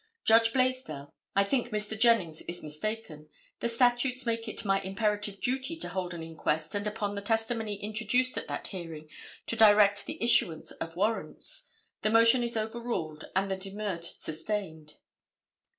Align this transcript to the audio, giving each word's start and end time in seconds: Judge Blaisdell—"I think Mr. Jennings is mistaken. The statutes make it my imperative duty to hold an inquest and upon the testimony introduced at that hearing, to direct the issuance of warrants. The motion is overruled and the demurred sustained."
Judge 0.23 0.51
Blaisdell—"I 0.51 1.43
think 1.43 1.69
Mr. 1.69 1.95
Jennings 1.95 2.41
is 2.47 2.63
mistaken. 2.63 3.29
The 3.59 3.69
statutes 3.69 4.25
make 4.25 4.47
it 4.47 4.65
my 4.65 4.81
imperative 4.81 5.39
duty 5.39 5.77
to 5.77 5.89
hold 5.89 6.15
an 6.15 6.23
inquest 6.23 6.73
and 6.73 6.87
upon 6.87 7.13
the 7.13 7.21
testimony 7.21 7.75
introduced 7.75 8.35
at 8.35 8.47
that 8.47 8.65
hearing, 8.65 9.11
to 9.45 9.55
direct 9.55 10.07
the 10.07 10.17
issuance 10.19 10.71
of 10.71 10.95
warrants. 10.95 11.69
The 12.01 12.09
motion 12.09 12.41
is 12.41 12.57
overruled 12.57 13.25
and 13.35 13.51
the 13.51 13.55
demurred 13.55 14.03
sustained." 14.03 14.95